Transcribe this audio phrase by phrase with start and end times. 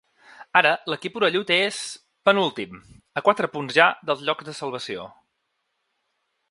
[0.59, 1.77] Ara, l’equip orellut és…
[2.29, 2.81] penúltim,
[3.21, 5.09] a quatre punts ja dels llocs de salvació.